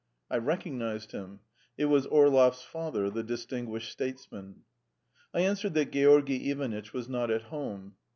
I 0.31 0.37
recognised 0.37 1.11
him: 1.11 1.41
it 1.77 1.85
was 1.85 2.07
Orlov's 2.07 2.63
father, 2.63 3.11
the 3.11 3.21
distinguished 3.21 3.91
statesman. 3.91 4.63
I 5.31 5.41
answered 5.41 5.75
that 5.75 5.91
Georgy 5.91 6.49
Ivanitch 6.49 6.91
was 6.91 7.07
not 7.07 7.29
at 7.29 7.43
home. 7.43 7.93